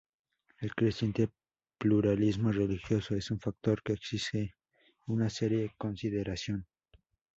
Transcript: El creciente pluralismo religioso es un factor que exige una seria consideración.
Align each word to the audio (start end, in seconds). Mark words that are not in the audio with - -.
El 0.59 0.73
creciente 0.73 1.29
pluralismo 1.77 2.51
religioso 2.51 3.13
es 3.15 3.29
un 3.29 3.39
factor 3.39 3.83
que 3.83 3.93
exige 3.93 4.55
una 5.05 5.29
seria 5.29 5.71
consideración. 5.77 6.65